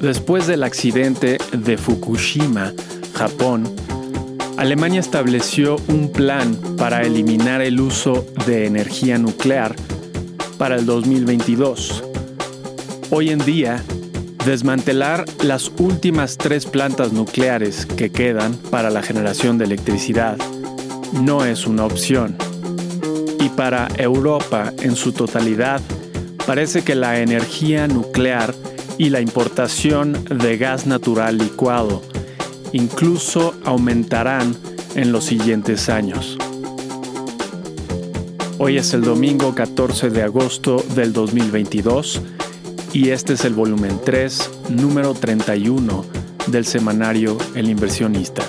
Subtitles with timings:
[0.00, 2.72] Después del accidente de Fukushima,
[3.14, 3.64] Japón,
[4.56, 9.74] Alemania estableció un plan para eliminar el uso de energía nuclear
[10.56, 12.04] para el 2022.
[13.10, 13.82] Hoy en día,
[14.46, 20.38] desmantelar las últimas tres plantas nucleares que quedan para la generación de electricidad
[21.12, 22.36] no es una opción.
[23.40, 25.80] Y para Europa en su totalidad,
[26.46, 28.54] parece que la energía nuclear
[28.98, 32.02] y la importación de gas natural licuado
[32.72, 34.54] incluso aumentarán
[34.94, 36.36] en los siguientes años.
[38.58, 42.20] Hoy es el domingo 14 de agosto del 2022
[42.92, 46.04] y este es el volumen 3, número 31
[46.48, 48.42] del semanario El inversionista.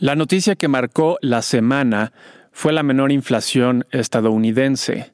[0.00, 2.12] La noticia que marcó la semana
[2.52, 5.12] fue la menor inflación estadounidense.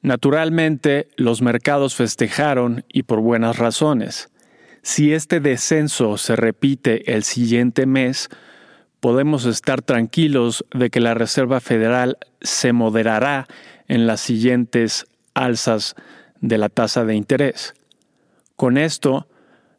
[0.00, 4.30] Naturalmente, los mercados festejaron y por buenas razones.
[4.80, 8.30] Si este descenso se repite el siguiente mes,
[9.00, 13.46] podemos estar tranquilos de que la Reserva Federal se moderará
[13.86, 15.94] en las siguientes alzas
[16.40, 17.74] de la tasa de interés.
[18.56, 19.28] Con esto,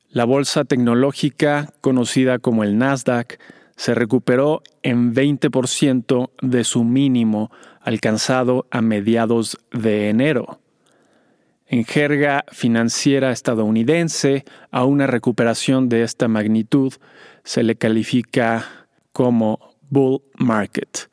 [0.09, 3.39] la bolsa tecnológica, conocida como el Nasdaq,
[3.77, 10.59] se recuperó en 20% de su mínimo alcanzado a mediados de enero.
[11.67, 16.93] En jerga financiera estadounidense, a una recuperación de esta magnitud
[17.43, 18.65] se le califica
[19.13, 21.09] como bull market.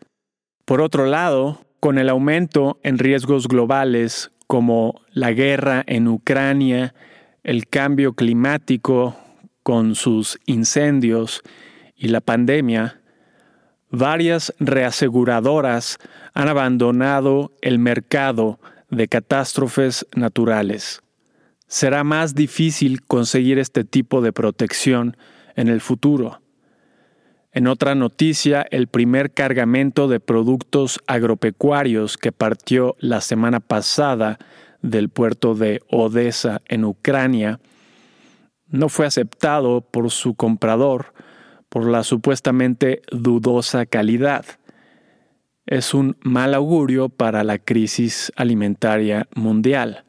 [0.65, 6.95] Por otro lado, con el aumento en riesgos globales como la guerra en Ucrania,
[7.42, 9.17] el cambio climático
[9.62, 11.42] con sus incendios
[11.97, 13.00] y la pandemia,
[13.91, 15.98] varias reaseguradoras
[16.33, 18.58] han abandonado el mercado
[18.91, 21.01] de catástrofes naturales.
[21.67, 25.17] Será más difícil conseguir este tipo de protección
[25.57, 26.41] en el futuro.
[27.52, 34.39] En otra noticia, el primer cargamento de productos agropecuarios que partió la semana pasada
[34.83, 37.61] del puerto de Odessa en Ucrania
[38.68, 41.14] no fue aceptado por su comprador
[41.74, 44.45] por la supuestamente dudosa calidad.
[45.67, 50.05] Es un mal augurio para la crisis alimentaria mundial.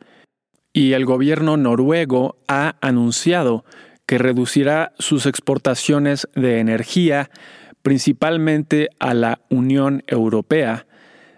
[0.74, 3.66] Y el gobierno noruego ha anunciado
[4.06, 7.32] que reducirá sus exportaciones de energía
[7.82, 10.86] principalmente a la Unión Europea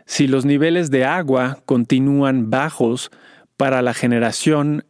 [0.06, 3.12] si los niveles de agua continúan bajos
[3.56, 4.84] para la generación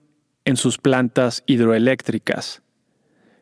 [0.46, 2.64] en sus plantas hidroeléctricas.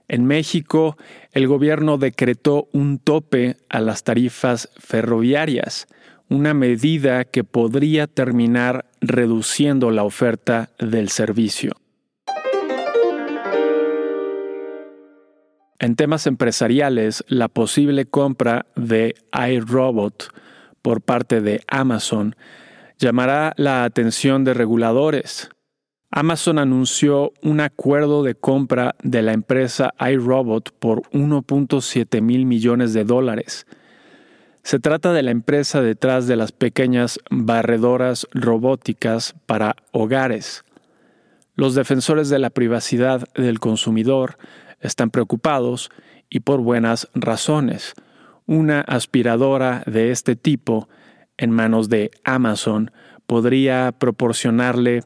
[0.08, 0.98] En México,
[1.32, 5.88] el gobierno decretó un tope a las tarifas ferroviarias,
[6.30, 11.74] una medida que podría terminar reduciendo la oferta del servicio.
[15.80, 20.34] En temas empresariales, la posible compra de iRobot
[20.82, 22.36] por parte de Amazon
[22.98, 25.50] llamará la atención de reguladores.
[26.18, 33.04] Amazon anunció un acuerdo de compra de la empresa iRobot por 1.7 mil millones de
[33.04, 33.68] dólares.
[34.64, 40.64] Se trata de la empresa detrás de las pequeñas barredoras robóticas para hogares.
[41.56, 44.38] Los defensores de la privacidad del consumidor
[44.80, 45.90] están preocupados
[46.30, 47.94] y por buenas razones.
[48.46, 50.88] Una aspiradora de este tipo
[51.36, 52.92] en manos de Amazon
[53.26, 55.04] podría proporcionarle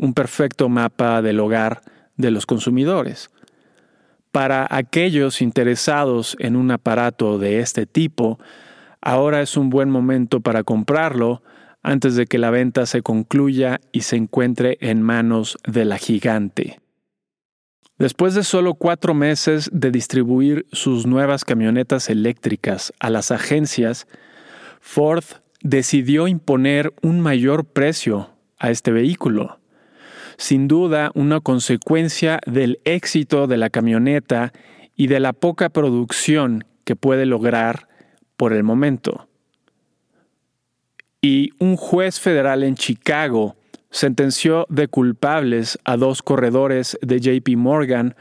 [0.00, 1.82] un perfecto mapa del hogar
[2.16, 3.30] de los consumidores.
[4.32, 8.38] Para aquellos interesados en un aparato de este tipo,
[9.00, 11.42] ahora es un buen momento para comprarlo
[11.82, 16.80] antes de que la venta se concluya y se encuentre en manos de la gigante.
[17.98, 24.06] Después de solo cuatro meses de distribuir sus nuevas camionetas eléctricas a las agencias,
[24.80, 25.24] Ford
[25.62, 29.59] decidió imponer un mayor precio a este vehículo
[30.40, 34.54] sin duda una consecuencia del éxito de la camioneta
[34.96, 37.88] y de la poca producción que puede lograr
[38.38, 39.28] por el momento.
[41.20, 43.56] Y un juez federal en Chicago
[43.90, 48.14] sentenció de culpables a dos corredores de JP Morgan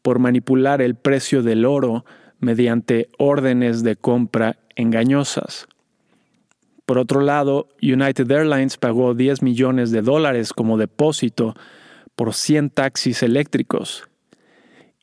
[0.00, 2.06] por manipular el precio del oro
[2.40, 5.68] mediante órdenes de compra engañosas.
[6.88, 11.54] Por otro lado, United Airlines pagó 10 millones de dólares como depósito
[12.16, 14.08] por 100 taxis eléctricos.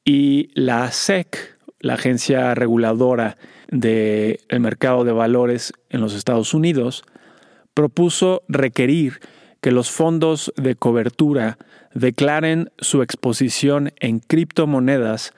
[0.03, 3.37] Y la SEC, la agencia reguladora
[3.69, 7.03] del mercado de valores en los Estados Unidos,
[7.75, 9.19] propuso requerir
[9.61, 11.59] que los fondos de cobertura
[11.93, 15.33] declaren su exposición en criptomonedas,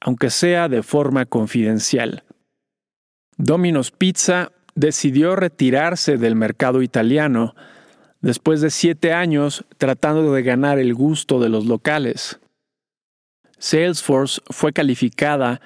[0.00, 2.24] aunque sea de forma confidencial.
[3.36, 7.54] Domino's Pizza decidió retirarse del mercado italiano
[8.20, 12.38] después de siete años tratando de ganar el gusto de los locales.
[13.58, 15.60] Salesforce fue calificada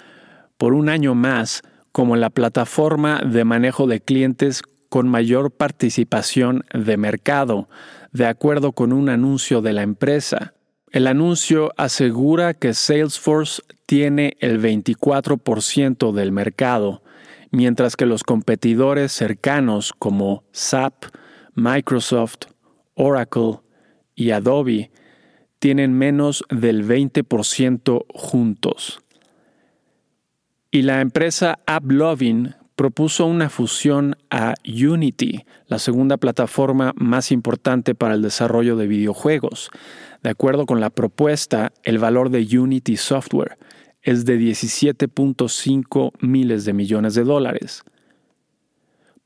[0.56, 1.62] por un año más
[1.92, 7.68] como la plataforma de manejo de clientes con mayor participación de mercado,
[8.10, 10.54] de acuerdo con un anuncio de la empresa.
[10.90, 17.03] El anuncio asegura que Salesforce tiene el 24% del mercado,
[17.54, 21.04] mientras que los competidores cercanos como SAP,
[21.54, 22.46] Microsoft,
[22.94, 23.60] Oracle
[24.14, 24.90] y Adobe
[25.60, 29.00] tienen menos del 20% juntos.
[30.70, 38.14] Y la empresa AppLovin propuso una fusión a Unity, la segunda plataforma más importante para
[38.14, 39.70] el desarrollo de videojuegos.
[40.24, 43.56] De acuerdo con la propuesta, el valor de Unity Software
[44.04, 47.82] es de 17.5 miles de millones de dólares.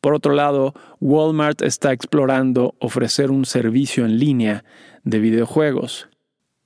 [0.01, 4.65] Por otro lado, Walmart está explorando ofrecer un servicio en línea
[5.03, 6.09] de videojuegos.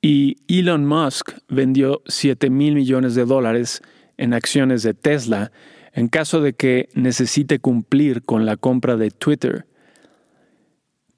[0.02, 3.80] Y Elon Musk vendió 7 mil millones de dólares
[4.18, 5.50] en acciones de Tesla
[5.94, 9.66] en caso de que necesite cumplir con la compra de Twitter.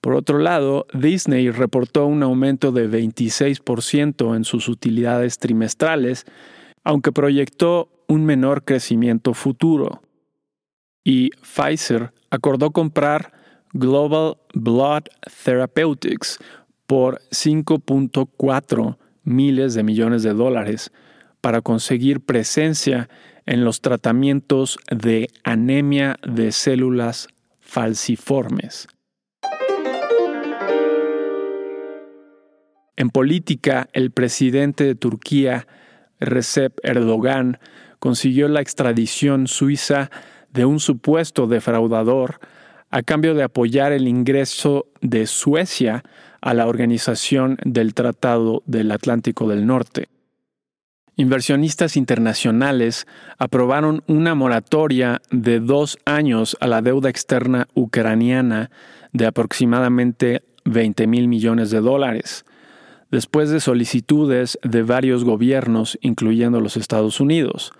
[0.00, 6.26] Por otro lado, Disney reportó un aumento de 26% en sus utilidades trimestrales,
[6.84, 10.02] aunque proyectó un menor crecimiento futuro.
[11.02, 13.32] Y Pfizer acordó comprar
[13.72, 15.04] Global Blood
[15.44, 16.38] Therapeutics
[16.86, 20.92] por 5.4 miles de millones de dólares
[21.40, 23.08] para conseguir presencia
[23.46, 27.28] en los tratamientos de anemia de células
[27.60, 28.88] falciformes.
[32.96, 35.66] En política, el presidente de Turquía,
[36.20, 37.58] Recep Erdogan,
[37.98, 40.10] consiguió la extradición suiza
[40.52, 42.40] de un supuesto defraudador
[42.90, 46.04] a cambio de apoyar el ingreso de Suecia
[46.40, 50.08] a la Organización del Tratado del Atlántico del Norte.
[51.16, 53.06] Inversionistas internacionales
[53.38, 58.70] aprobaron una moratoria de dos años a la deuda externa ucraniana
[59.12, 62.44] de aproximadamente 20 mil millones de dólares,
[63.14, 67.70] después de solicitudes de varios gobiernos, incluyendo los Estados Unidos.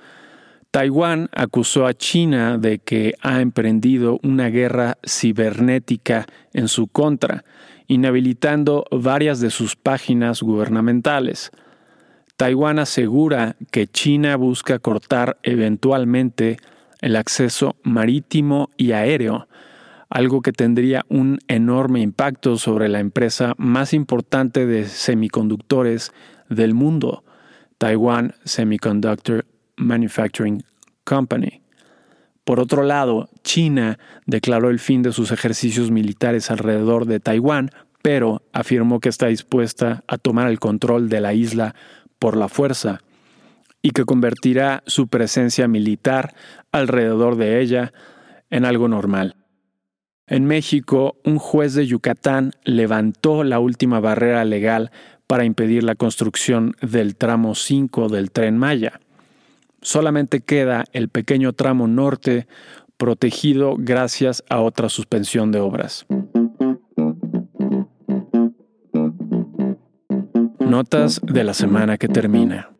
[0.70, 7.42] Taiwán acusó a China de que ha emprendido una guerra cibernética en su contra,
[7.88, 11.50] inhabilitando varias de sus páginas gubernamentales.
[12.37, 16.58] Taiwán asegura que China busca cortar eventualmente
[17.00, 19.48] el acceso marítimo y aéreo,
[20.14, 26.12] algo que tendría un enorme impacto sobre la empresa más importante de semiconductores
[26.49, 27.25] del mundo,
[27.78, 29.44] Taiwan Semiconductor
[29.76, 30.62] Manufacturing
[31.02, 31.62] Company.
[32.44, 37.70] Por otro lado, China declaró el fin de sus ejercicios militares alrededor de Taiwán,
[38.00, 41.75] pero afirmó que está dispuesta a tomar el control de la isla
[42.20, 43.00] por la fuerza
[43.83, 46.37] y que convertirá su presencia militar
[46.71, 47.92] alrededor de ella
[48.50, 49.35] en algo normal.
[50.26, 54.90] En México, un juez de Yucatán levantó la última barrera legal
[55.26, 59.00] para impedir la construcción del tramo 5 del tren Maya.
[59.83, 62.47] Solamente queda el pequeño tramo norte
[62.97, 66.07] protegido gracias a otra suspensión de obras.
[70.59, 72.71] Notas de la semana que termina.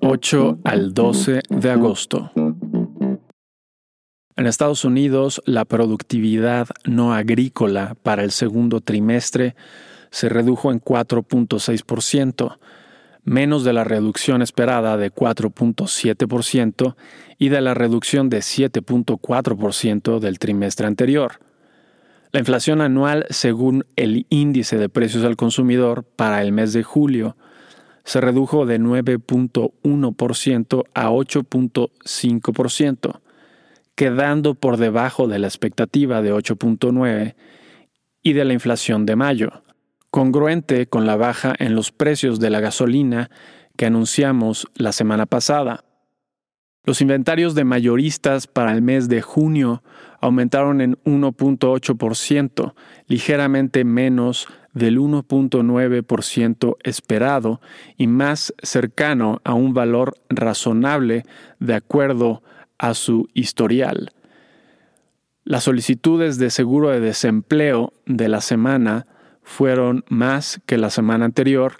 [0.00, 2.30] 8 al 12 de agosto.
[4.36, 9.56] En Estados Unidos, la productividad no agrícola para el segundo trimestre
[10.10, 12.58] se redujo en 4.6%,
[13.24, 16.96] menos de la reducción esperada de 4.7%
[17.38, 21.40] y de la reducción de 7.4% del trimestre anterior.
[22.32, 27.38] La inflación anual, según el índice de precios al consumidor para el mes de julio,
[28.04, 33.20] se redujo de 9.1% a 8.5%,
[33.96, 37.34] quedando por debajo de la expectativa de 8.9%
[38.22, 39.62] y de la inflación de mayo,
[40.10, 43.30] congruente con la baja en los precios de la gasolina
[43.76, 45.84] que anunciamos la semana pasada.
[46.84, 49.82] Los inventarios de mayoristas para el mes de junio
[50.20, 52.74] aumentaron en 1.8%,
[53.06, 57.60] ligeramente menos del 1.9% esperado
[57.96, 61.24] y más cercano a un valor razonable
[61.60, 62.42] de acuerdo
[62.78, 64.12] a su historial.
[65.44, 69.06] Las solicitudes de seguro de desempleo de la semana
[69.42, 71.74] fueron más que la semana anterior,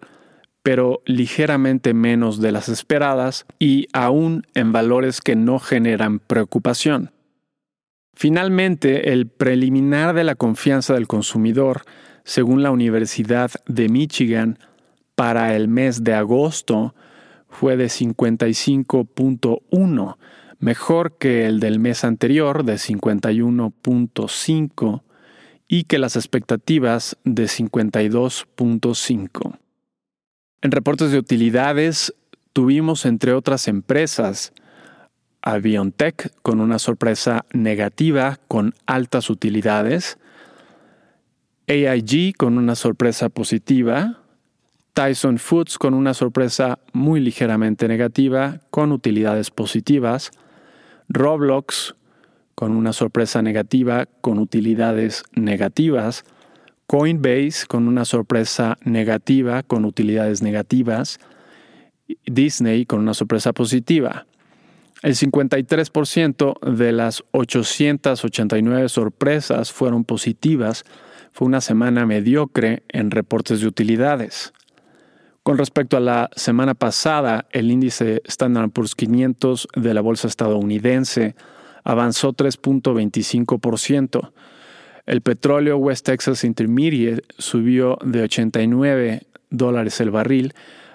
[0.63, 7.11] pero ligeramente menos de las esperadas y aún en valores que no generan preocupación.
[8.15, 11.83] Finalmente, el preliminar de la confianza del consumidor,
[12.25, 14.59] según la Universidad de Michigan,
[15.15, 16.95] para el mes de agosto
[17.49, 20.17] fue de 55.1,
[20.59, 25.03] mejor que el del mes anterior de 51.5
[25.69, 29.59] y que las expectativas de 52.5.
[30.63, 32.15] En reportes de utilidades
[32.53, 34.53] tuvimos entre otras empresas
[35.43, 40.19] a BioNTech con una sorpresa negativa con altas utilidades,
[41.69, 44.21] AIG con una sorpresa positiva,
[44.93, 50.33] Tyson Foods con una sorpresa muy ligeramente negativa con utilidades positivas,
[51.09, 51.95] Roblox
[52.55, 56.25] con una sorpresa negativa con utilidades negativas,
[56.87, 61.19] Coinbase con una sorpresa negativa con utilidades negativas,
[62.25, 64.27] Disney con una sorpresa positiva.
[65.03, 70.85] El 53% de las 889 sorpresas fueron positivas.
[71.33, 74.53] Fue una semana mediocre en reportes de utilidades.
[75.47, 81.37] Con respecto a la semana pasada, el índice Standard Poor's 500 de la bolsa estadounidense
[81.85, 84.33] avanzó 3.25%.
[85.07, 90.53] El petróleo West Texas Intermediate subió de 89 dólares el barril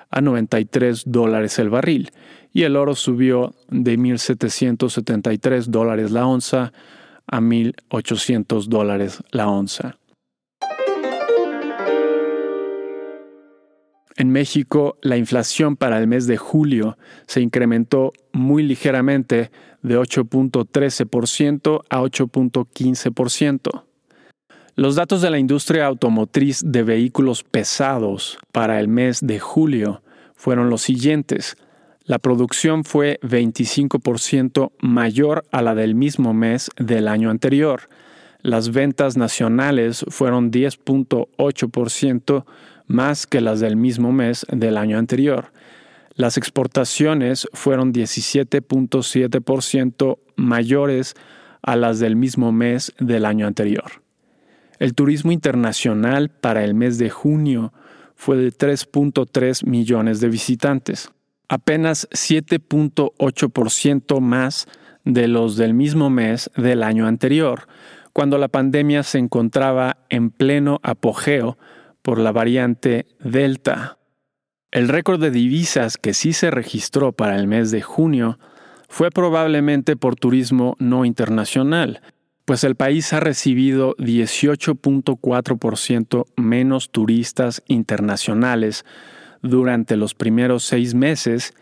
[0.10, 2.12] a 93 dólares el barril
[2.52, 6.74] y el oro subió de 1.773 dólares la onza
[7.26, 10.01] a 1.800 dólares la onza.
[14.22, 19.50] En México, la inflación para el mes de julio se incrementó muy ligeramente
[19.82, 23.84] de 8.13% a 8.15%.
[24.76, 30.04] Los datos de la industria automotriz de vehículos pesados para el mes de julio
[30.36, 31.58] fueron los siguientes.
[32.04, 37.90] La producción fue 25% mayor a la del mismo mes del año anterior.
[38.44, 42.46] Las ventas nacionales fueron 10.8%
[42.92, 45.52] más que las del mismo mes del año anterior.
[46.14, 51.16] Las exportaciones fueron 17.7% mayores
[51.62, 54.04] a las del mismo mes del año anterior.
[54.78, 57.74] El turismo internacional para el mes de junio
[58.16, 61.12] fue de 3.3 millones de visitantes,
[61.48, 64.68] apenas 7.8% más
[65.06, 67.68] de los del mismo mes del año anterior,
[68.14, 71.58] cuando la pandemia se encontraba en pleno apogeo
[72.02, 73.98] por la variante Delta.
[74.72, 78.40] El récord de divisas que sí se registró para el mes de junio
[78.88, 82.02] fue probablemente por turismo no internacional,
[82.46, 88.86] pues el país ha recibido 18.4% menos turistas internacionales
[89.42, 91.54] durante los primeros seis meses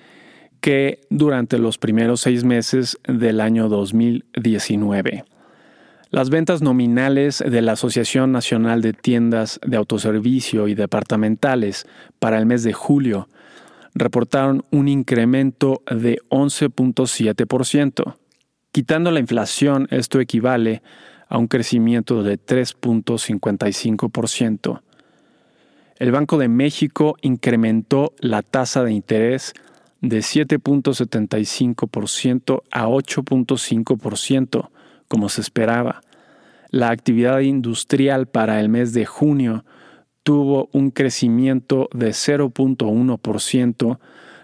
[0.61, 5.23] que durante los primeros seis meses del año 2019.
[6.11, 11.85] Las ventas nominales de la Asociación Nacional de Tiendas de Autoservicio y Departamentales
[12.17, 13.29] para el mes de julio
[13.93, 18.15] reportaron un incremento de 11.7%.
[18.71, 20.81] Quitando la inflación, esto equivale
[21.27, 24.81] a un crecimiento de 3.55%.
[25.97, 29.53] El Banco de México incrementó la tasa de interés
[30.01, 34.69] de 7.75% a 8.5%,
[35.09, 35.99] como se esperaba.
[36.69, 39.65] La actividad industrial para el mes de junio
[40.23, 43.99] tuvo un crecimiento de 0.1%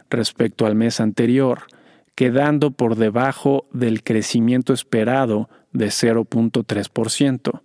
[0.10, 1.68] respecto al mes anterior,
[2.16, 7.62] quedando por debajo del crecimiento esperado de 0.3%.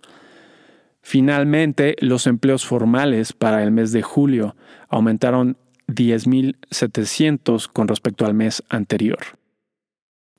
[1.01, 4.55] Finalmente, los empleos formales para el mes de julio
[4.87, 9.19] aumentaron 10.700 con respecto al mes anterior.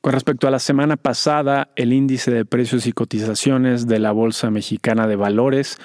[0.03, 4.51] Con respecto a la semana pasada, el índice de precios y cotizaciones de la Bolsa
[4.51, 5.79] Mexicana de Valores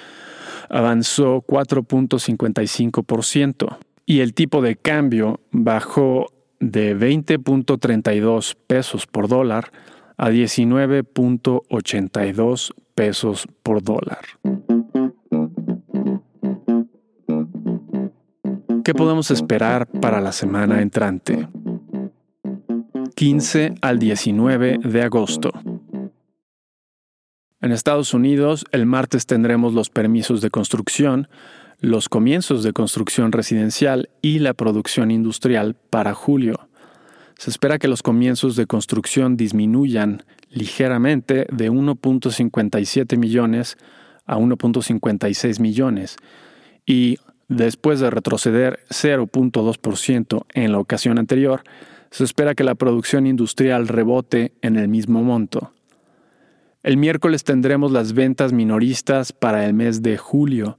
[0.68, 9.70] avanzó 4.55% y el tipo de cambio bajó de 20.32 pesos por dólar
[10.16, 14.18] a 19.82 pesos por dólar.
[18.82, 21.46] ¿Qué podemos esperar para la semana entrante?
[23.18, 25.50] 15 al 19 de agosto.
[27.60, 31.26] En Estados Unidos, el martes tendremos los permisos de construcción,
[31.80, 36.68] los comienzos de construcción residencial y la producción industrial para julio.
[37.36, 43.78] Se espera que los comienzos de construcción disminuyan ligeramente de 1.57 millones
[44.26, 46.18] a 1.56 millones
[46.86, 51.64] y después de retroceder 0.2% en la ocasión anterior,
[52.10, 55.72] se espera que la producción industrial rebote en el mismo monto.
[56.82, 60.78] El miércoles tendremos las ventas minoristas para el mes de julio.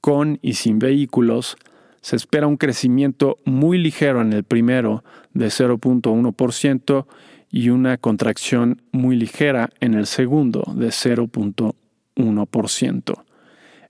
[0.00, 1.56] Con y sin vehículos,
[2.00, 7.06] se espera un crecimiento muy ligero en el primero de 0.1%
[7.50, 13.24] y una contracción muy ligera en el segundo de 0.1%.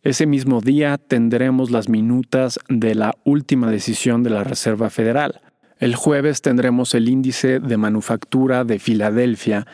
[0.02, 5.40] Ese mismo día tendremos las minutas de la última decisión de la Reserva Federal.
[5.82, 9.66] El jueves tendremos el índice de manufactura de Filadelfia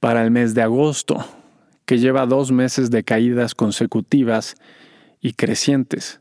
[0.00, 1.24] para el mes de agosto,
[1.84, 4.56] que lleva dos meses de caídas consecutivas
[5.20, 6.20] y crecientes.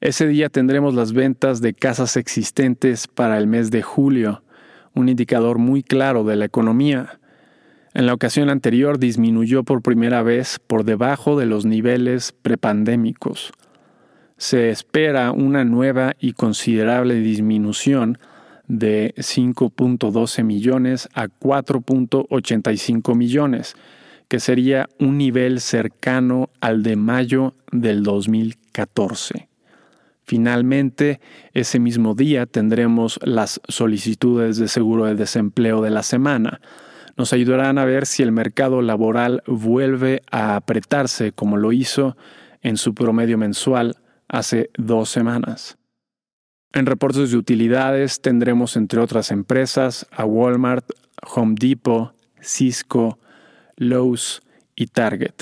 [0.00, 4.44] Ese día tendremos las ventas de casas existentes para el mes de julio,
[4.94, 7.18] un indicador muy claro de la economía.
[7.94, 13.52] En la ocasión anterior disminuyó por primera vez por debajo de los niveles prepandémicos.
[14.36, 18.18] Se espera una nueva y considerable disminución
[18.66, 23.76] de 5.12 millones a 4.85 millones,
[24.28, 29.48] que sería un nivel cercano al de mayo del 2014.
[30.24, 31.20] Finalmente,
[31.52, 36.60] ese mismo día tendremos las solicitudes de seguro de desempleo de la semana.
[37.16, 42.16] Nos ayudarán a ver si el mercado laboral vuelve a apretarse como lo hizo
[42.62, 43.96] en su promedio mensual
[44.34, 45.78] hace dos semanas.
[46.72, 50.84] En reportes de utilidades tendremos entre otras empresas a Walmart,
[51.34, 52.12] Home Depot,
[52.42, 53.20] Cisco,
[53.76, 54.42] Lowe's
[54.74, 55.34] y Target.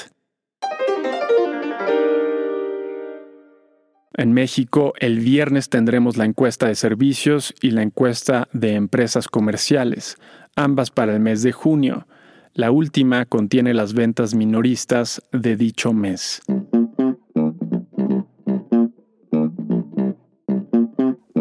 [4.15, 10.19] En México, el viernes tendremos la encuesta de servicios y la encuesta de empresas comerciales,
[10.55, 12.07] ambas para el mes de junio.
[12.53, 16.43] La última contiene las ventas minoristas de dicho mes.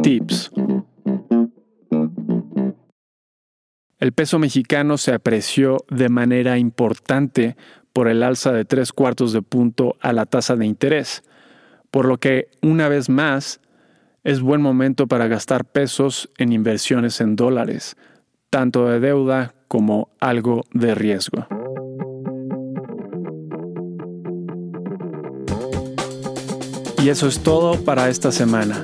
[0.04, 0.52] Tips.
[4.00, 7.56] El peso mexicano se apreció de manera importante
[7.94, 11.24] por el alza de tres cuartos de punto a la tasa de interés,
[11.92, 13.60] por lo que, una vez más,
[14.24, 17.96] es buen momento para gastar pesos en inversiones en dólares,
[18.50, 21.48] tanto de deuda como algo de riesgo.
[27.04, 28.84] Y eso es todo para esta semana.